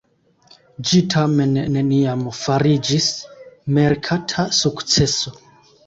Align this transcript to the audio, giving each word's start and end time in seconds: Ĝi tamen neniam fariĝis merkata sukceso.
Ĝi 0.91 1.01
tamen 1.15 1.53
neniam 1.77 2.25
fariĝis 2.39 3.13
merkata 3.79 4.51
sukceso. 4.65 5.41